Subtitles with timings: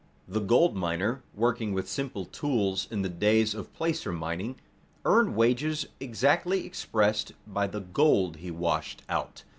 [0.27, 4.55] The gold miner, working with simple tools in the days of placer mining,
[5.05, 9.43] earned wages exactly expressed by the gold he washed out.